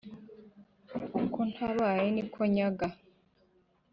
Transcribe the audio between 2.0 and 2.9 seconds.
ni ko nyaga